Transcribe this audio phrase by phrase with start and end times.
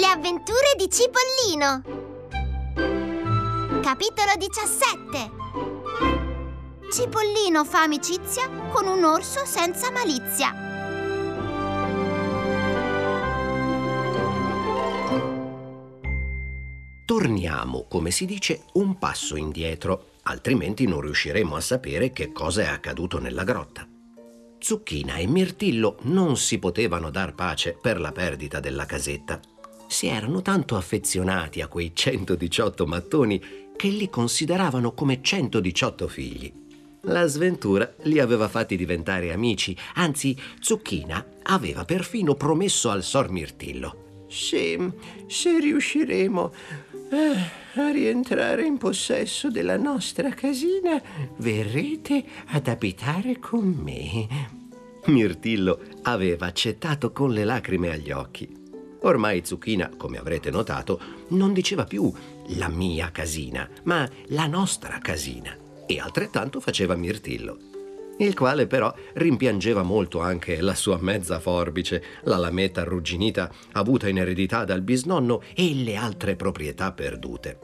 [0.00, 1.82] Le avventure di Cipollino
[3.82, 5.30] Capitolo 17
[6.90, 10.54] Cipollino fa amicizia con un orso senza malizia
[17.04, 22.68] Torniamo, come si dice, un passo indietro, altrimenti non riusciremo a sapere che cosa è
[22.68, 23.86] accaduto nella grotta.
[24.58, 29.58] Zucchina e Mirtillo non si potevano dar pace per la perdita della casetta.
[29.90, 33.42] Si erano tanto affezionati a quei 118 mattoni
[33.74, 36.52] che li consideravano come 118 figli.
[37.02, 44.26] La sventura li aveva fatti diventare amici, anzi Zucchina aveva perfino promesso al Sor Mirtillo.
[44.28, 44.92] Se,
[45.26, 46.52] se riusciremo
[47.10, 51.02] eh, a rientrare in possesso della nostra casina,
[51.38, 54.28] verrete ad abitare con me.
[55.06, 58.59] Mirtillo aveva accettato con le lacrime agli occhi.
[59.02, 62.12] Ormai Zucchina, come avrete notato, non diceva più
[62.56, 65.56] la mia casina, ma la nostra casina.
[65.86, 67.56] E altrettanto faceva Mirtillo,
[68.18, 74.18] il quale però rimpiangeva molto anche la sua mezza forbice, la lametta arrugginita avuta in
[74.18, 77.58] eredità dal bisnonno e le altre proprietà perdute.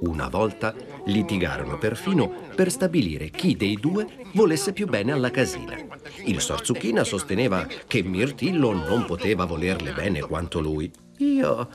[0.00, 0.74] Una volta
[1.06, 5.76] litigarono perfino per stabilire chi dei due volesse più bene alla casina.
[6.24, 10.90] Il Sorzucchina sosteneva che Mirtillo non poteva volerle bene quanto lui.
[11.18, 11.68] Io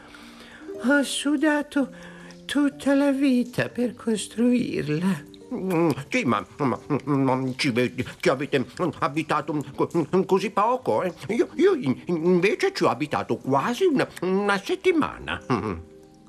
[0.83, 1.89] ho sudato
[2.45, 5.33] tutta la vita per costruirla.
[5.53, 7.71] Mm, sì, ma, ma, ma ci
[8.19, 8.65] che avete
[8.99, 9.63] abitato
[10.25, 11.03] così poco?
[11.03, 11.13] Eh?
[11.29, 11.73] Io, io,
[12.05, 15.41] invece ci ho abitato quasi una, una settimana.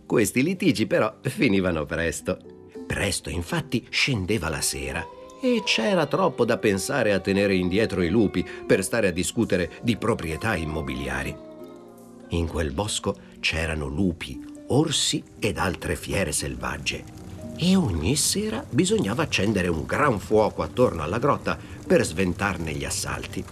[0.07, 2.56] Questi litigi però finivano presto.
[2.87, 5.07] Presto, infatti, scendeva la sera
[5.41, 9.97] e c'era troppo da pensare a tenere indietro i lupi per stare a discutere di
[9.97, 11.35] proprietà immobiliari.
[12.29, 17.05] In quel bosco c'erano lupi, orsi ed altre fiere selvagge
[17.59, 23.45] e ogni sera bisognava accendere un gran fuoco attorno alla grotta per sventarne gli assalti.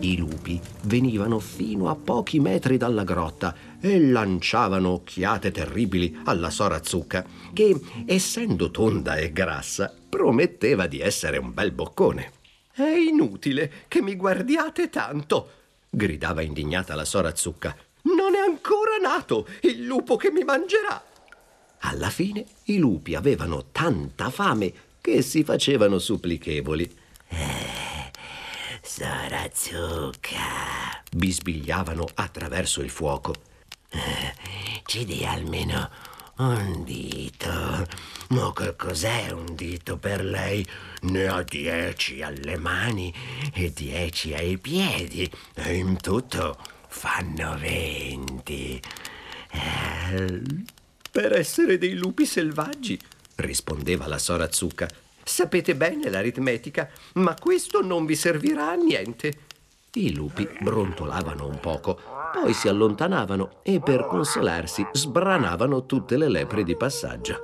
[0.00, 6.84] I lupi venivano fino a pochi metri dalla grotta e lanciavano occhiate terribili alla sora
[6.84, 12.32] Zucca, che, essendo tonda e grassa, prometteva di essere un bel boccone.
[12.72, 15.50] È inutile che mi guardiate tanto,
[15.90, 17.76] gridava indignata la sora Zucca.
[18.02, 21.02] Non è ancora nato il lupo che mi mangerà.
[21.80, 26.88] Alla fine i lupi avevano tanta fame che si facevano supplichevoli.
[27.28, 27.57] Eh,
[28.98, 33.32] Sora Zucca, bisbigliavano attraverso il fuoco.
[33.90, 34.34] Eh,
[34.86, 35.88] ci dia almeno
[36.38, 37.86] un dito.
[38.30, 40.66] Ma che cos'è un dito per lei?
[41.02, 43.14] Ne ha dieci alle mani
[43.54, 45.30] e dieci ai piedi.
[45.54, 46.58] E in tutto
[46.88, 48.82] fanno venti.
[49.52, 50.42] Eh,
[51.12, 52.98] per essere dei lupi selvaggi,
[53.36, 54.88] rispondeva la sora Zucca.
[55.28, 59.40] Sapete bene l'aritmetica, ma questo non vi servirà a niente.
[59.92, 62.00] I lupi brontolavano un poco,
[62.32, 67.42] poi si allontanavano e per consolarsi sbranavano tutte le lepri di passaggio.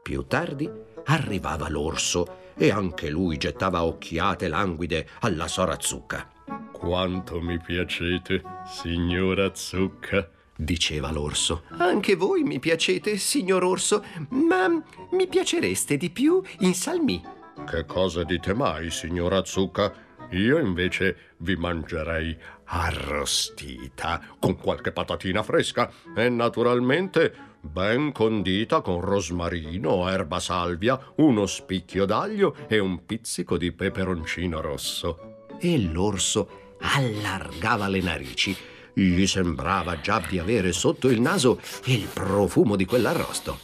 [0.00, 0.70] Più tardi
[1.06, 6.30] arrivava l'orso e anche lui gettava occhiate languide alla sora Zucca.
[6.70, 11.64] Quanto mi piacete, signora Zucca, diceva l'orso.
[11.78, 14.68] Anche voi mi piacete, signor orso, ma
[15.12, 17.22] mi piacereste di più in salmì.
[17.66, 19.92] Che cosa dite mai, signora Zucca?
[20.30, 30.08] Io invece vi mangerei arrostita, con qualche patatina fresca e naturalmente ben condita con rosmarino,
[30.08, 35.46] erba salvia, uno spicchio d'aglio e un pizzico di peperoncino rosso.
[35.58, 38.56] E l'orso allargava le narici.
[38.92, 43.58] Gli sembrava già di avere sotto il naso il profumo di quell'arrosto.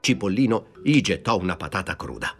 [0.00, 2.34] Cipollino gli gettò una patata cruda.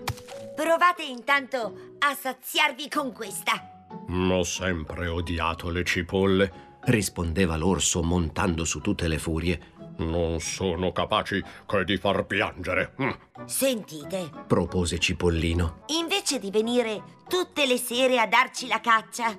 [0.55, 3.87] Provate intanto a saziarvi con questa.
[4.09, 9.79] Ho sempre odiato le cipolle, rispondeva l'orso montando su tutte le furie.
[9.99, 12.95] Non sono capaci che di far piangere.
[13.03, 13.11] Mm.
[13.45, 15.83] Sentite, propose Cipollino.
[15.99, 19.37] Invece di venire tutte le sere a darci la caccia,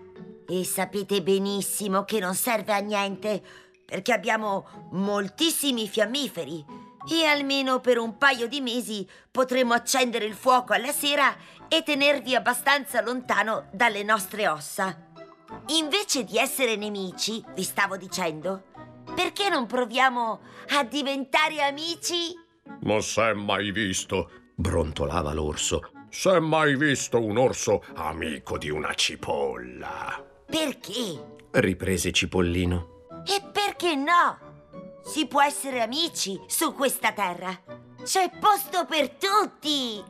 [0.51, 3.41] e sapete benissimo che non serve a niente,
[3.85, 6.65] perché abbiamo moltissimi fiammiferi
[7.09, 11.33] e almeno per un paio di mesi potremo accendere il fuoco alla sera
[11.69, 15.07] e tenervi abbastanza lontano dalle nostre ossa.
[15.67, 18.63] Invece di essere nemici, vi stavo dicendo,
[19.15, 22.37] perché non proviamo a diventare amici?
[22.81, 24.29] Ma s'è mai visto?
[24.53, 25.91] brontolava l'orso.
[26.09, 30.30] S'è mai visto un orso amico di una cipolla?
[30.51, 31.29] Perché?
[31.51, 33.05] riprese Cipollino.
[33.25, 34.99] E perché no?
[35.01, 37.57] Si può essere amici su questa terra.
[38.03, 40.03] C'è posto per tutti.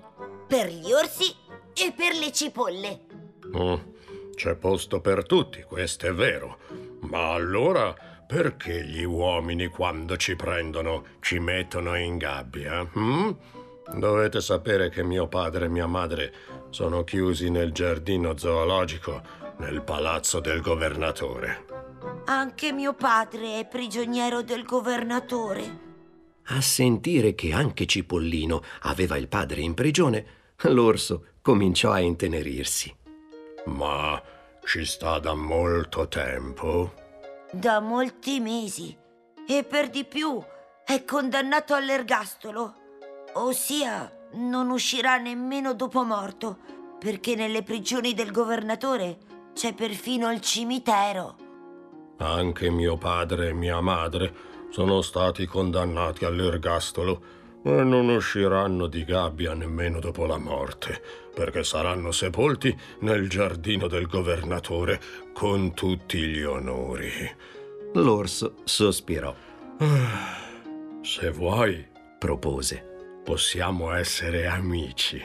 [0.47, 1.33] Per gli orsi
[1.73, 3.05] e per le cipolle.
[3.53, 3.93] Oh,
[4.33, 6.57] c'è posto per tutti, questo è vero.
[7.01, 7.93] Ma allora
[8.25, 12.81] perché gli uomini quando ci prendono ci mettono in gabbia?
[12.81, 13.35] hm?
[13.93, 16.33] Dovete sapere che mio padre e mia madre
[16.69, 19.21] sono chiusi nel giardino zoologico
[19.61, 21.65] nel palazzo del governatore.
[22.25, 25.89] Anche mio padre è prigioniero del governatore.
[26.45, 30.25] A sentire che anche Cipollino aveva il padre in prigione,
[30.63, 32.93] l'orso cominciò a intenerirsi.
[33.65, 34.19] Ma
[34.65, 36.93] ci sta da molto tempo?
[37.51, 38.97] Da molti mesi.
[39.47, 40.43] E per di più
[40.83, 42.73] è condannato all'ergastolo.
[43.33, 46.57] Ossia, non uscirà nemmeno dopo morto,
[46.99, 51.35] perché nelle prigioni del governatore c'è perfino il cimitero.
[52.17, 54.33] Anche mio padre e mia madre
[54.69, 61.01] sono stati condannati all'ergastolo e non usciranno di gabbia nemmeno dopo la morte,
[61.33, 64.99] perché saranno sepolti nel giardino del governatore
[65.33, 67.09] con tutti gli onori.
[67.93, 69.33] L'orso sospirò.
[71.01, 71.87] Se vuoi,
[72.17, 73.21] Propose.
[73.23, 75.19] possiamo essere amici.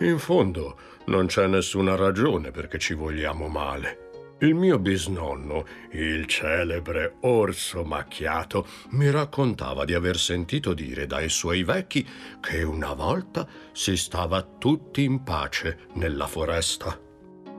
[0.00, 4.08] In fondo, non c'è nessuna ragione perché ci vogliamo male.
[4.40, 11.62] Il mio bisnonno, il celebre orso macchiato, mi raccontava di aver sentito dire dai suoi
[11.62, 12.08] vecchi
[12.40, 16.98] che una volta si stava tutti in pace nella foresta.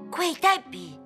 [0.10, 0.98] Quei tempi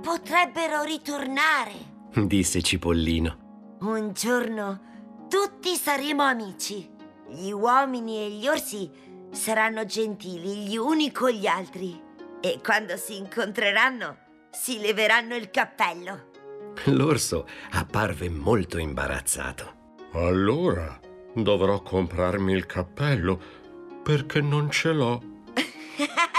[0.00, 1.72] potrebbero ritornare.
[2.14, 3.78] Disse Cipollino.
[3.80, 6.88] Un giorno tutti saremo amici.
[7.28, 8.88] Gli uomini e gli orsi
[9.34, 12.00] saranno gentili gli uni con gli altri.
[12.40, 14.18] E quando si incontreranno
[14.50, 16.30] si leveranno il cappello.
[16.84, 19.82] L'orso apparve molto imbarazzato.
[20.12, 20.98] Allora
[21.34, 23.40] dovrò comprarmi il cappello
[24.02, 25.22] perché non ce l'ho.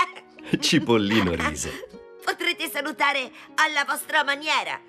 [0.59, 1.87] Cipollino rise.
[2.23, 4.79] Potrete salutare alla vostra maniera,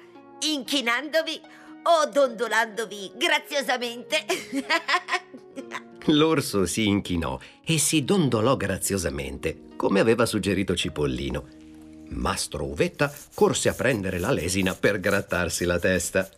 [0.40, 1.40] inchinandovi
[1.82, 4.24] o dondolandovi graziosamente.
[6.06, 11.48] L'orso si inchinò e si dondolò graziosamente, come aveva suggerito Cipollino.
[12.10, 16.28] Mastro Uvetta corse a prendere la lesina per grattarsi la testa.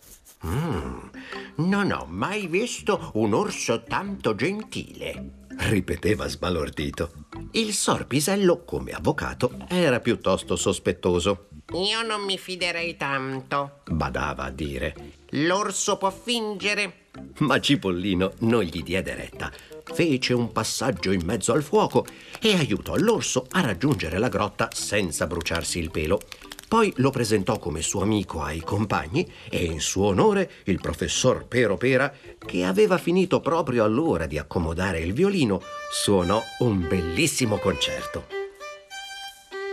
[0.40, 5.46] Non ho mai visto un orso tanto gentile.
[5.58, 7.10] Ripeteva sbalordito.
[7.52, 11.48] Il sorpisello, come avvocato, era piuttosto sospettoso.
[11.72, 13.80] Io non mi fiderei tanto.
[13.90, 14.94] Badava a dire.
[15.30, 17.07] L'orso può fingere.
[17.38, 19.52] Ma Cipollino non gli diede retta.
[19.84, 22.06] Fece un passaggio in mezzo al fuoco
[22.40, 26.20] e aiutò l'orso a raggiungere la grotta senza bruciarsi il pelo.
[26.68, 31.78] Poi lo presentò come suo amico ai compagni e in suo onore il professor Pero
[31.78, 32.12] Pera,
[32.44, 38.26] che aveva finito proprio all'ora di accomodare il violino, suonò un bellissimo concerto.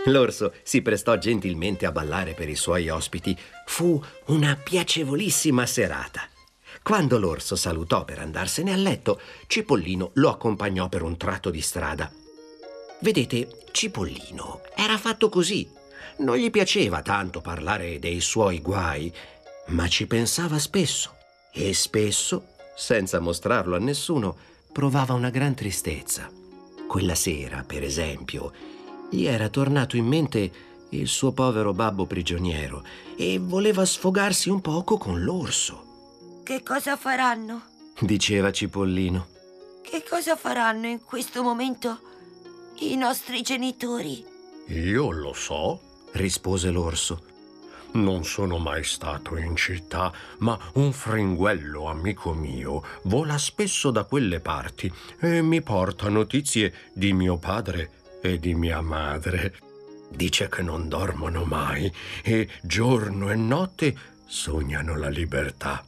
[0.06, 3.36] L'orso si prestò gentilmente a ballare per i suoi ospiti.
[3.66, 6.28] Fu una piacevolissima serata.
[6.86, 12.08] Quando l'orso salutò per andarsene a letto, Cipollino lo accompagnò per un tratto di strada.
[13.00, 15.68] Vedete, Cipollino era fatto così.
[16.18, 19.12] Non gli piaceva tanto parlare dei suoi guai,
[19.70, 21.16] ma ci pensava spesso.
[21.50, 24.36] E spesso, senza mostrarlo a nessuno,
[24.70, 26.30] provava una gran tristezza.
[26.86, 28.52] Quella sera, per esempio,
[29.10, 30.52] gli era tornato in mente
[30.90, 32.84] il suo povero babbo prigioniero
[33.16, 35.85] e voleva sfogarsi un poco con l'orso.
[36.46, 37.62] Che cosa faranno?
[37.98, 39.26] Diceva Cipollino.
[39.82, 41.98] Che cosa faranno in questo momento
[42.82, 44.24] i nostri genitori?
[44.68, 47.24] Io lo so, rispose l'orso.
[47.94, 54.38] Non sono mai stato in città, ma un fringuello amico mio vola spesso da quelle
[54.38, 54.88] parti
[55.18, 57.90] e mi porta notizie di mio padre
[58.22, 59.52] e di mia madre.
[60.10, 65.84] Dice che non dormono mai e giorno e notte sognano la libertà.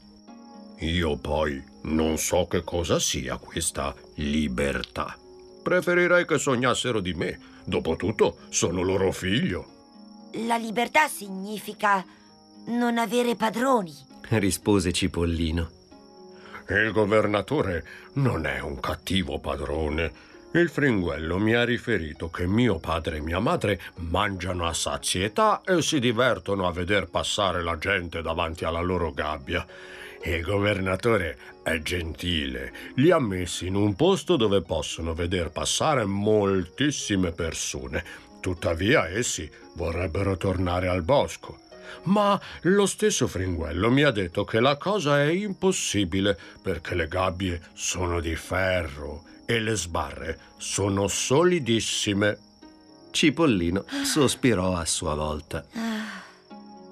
[0.80, 5.16] Io poi non so che cosa sia questa libertà.
[5.62, 7.38] Preferirei che sognassero di me.
[7.64, 9.76] Dopotutto sono loro figlio.
[10.46, 12.04] La libertà significa
[12.66, 13.92] non avere padroni.
[14.30, 15.70] rispose Cipollino.
[16.68, 20.12] Il governatore non è un cattivo padrone.
[20.52, 25.82] Il fringuello mi ha riferito che mio padre e mia madre mangiano a sazietà e
[25.82, 29.66] si divertono a veder passare la gente davanti alla loro gabbia.
[30.24, 37.32] Il governatore è gentile, li ha messi in un posto dove possono veder passare moltissime
[37.32, 38.02] persone.
[38.40, 41.58] Tuttavia essi vorrebbero tornare al bosco.
[42.04, 47.60] Ma lo stesso Fringuello mi ha detto che la cosa è impossibile perché le gabbie
[47.74, 52.38] sono di ferro e le sbarre sono solidissime.
[53.10, 55.64] Cipollino sospirò a sua volta.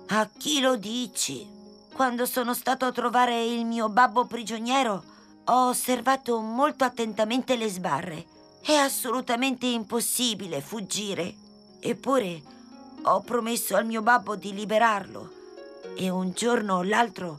[0.06, 1.46] A chi lo dici?
[1.92, 5.04] Quando sono stato a trovare il mio babbo prigioniero,
[5.44, 8.24] ho osservato molto attentamente le sbarre.
[8.62, 11.34] È assolutamente impossibile fuggire.
[11.78, 12.40] Eppure
[13.02, 15.30] ho promesso al mio babbo di liberarlo.
[15.94, 17.38] E un giorno o l'altro,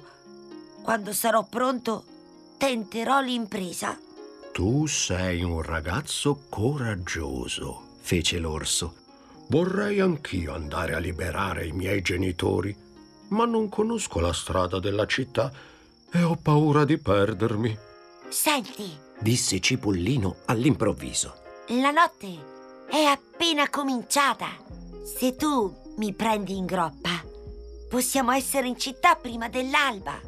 [0.84, 2.04] quando sarò pronto,
[2.58, 4.06] tenterò l'impresa.
[4.58, 8.96] Tu sei un ragazzo coraggioso, fece l'orso.
[9.50, 12.76] Vorrei anch'io andare a liberare i miei genitori,
[13.28, 15.54] ma non conosco la strada della città
[16.12, 17.78] e ho paura di perdermi.
[18.30, 21.36] Senti, disse Cipollino all'improvviso.
[21.68, 24.48] La notte è appena cominciata.
[25.20, 27.24] Se tu mi prendi in groppa,
[27.88, 30.20] possiamo essere in città prima dell'alba.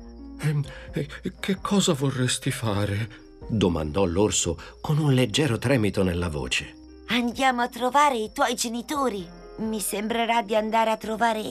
[0.93, 3.27] E, e che cosa vorresti fare?
[3.47, 6.75] Domandò l'orso con un leggero tremito nella voce.
[7.07, 9.27] Andiamo a trovare i tuoi genitori.
[9.57, 11.41] Mi sembrerà di andare a trovare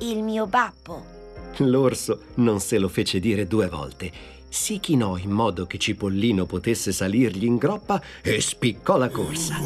[0.00, 1.04] il mio babbo.
[1.58, 4.10] L'orso non se lo fece dire due volte.
[4.48, 9.56] Si chinò in modo che Cipollino potesse salirgli in groppa e spiccò la corsa.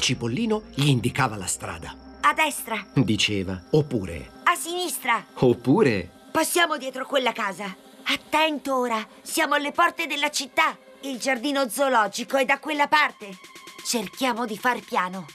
[0.00, 1.96] Cipollino gli indicava la strada.
[2.20, 7.74] A destra, diceva, oppure a sinistra, oppure passiamo dietro quella casa.
[8.04, 10.76] Attento ora, siamo alle porte della città.
[11.04, 13.36] Il giardino zoologico è da quella parte.
[13.84, 15.26] Cerchiamo di far piano.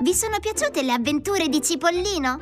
[0.00, 2.38] Vi sono piaciute le avventure di Cipollino?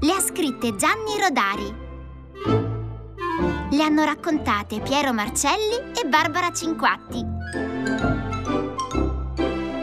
[0.00, 1.74] Le ha scritte Gianni Rodari.
[3.72, 7.22] Le hanno raccontate Piero Marcelli e Barbara Cinquatti.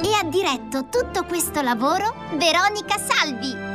[0.02, 3.71] E ha diretto tutto questo lavoro Veronica Salvi.